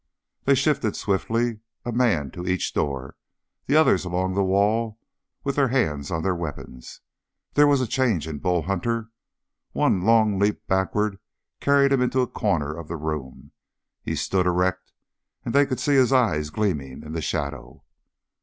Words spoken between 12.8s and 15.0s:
the room. He stood erect,